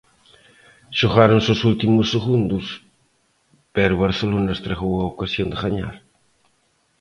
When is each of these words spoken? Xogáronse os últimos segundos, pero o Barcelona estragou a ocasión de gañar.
Xogáronse 0.99 1.49
os 1.55 1.61
últimos 1.71 2.07
segundos, 2.15 2.65
pero 3.75 3.91
o 3.95 4.01
Barcelona 4.05 4.51
estragou 4.57 4.93
a 4.97 5.09
ocasión 5.13 5.47
de 5.49 5.57
gañar. 5.63 5.95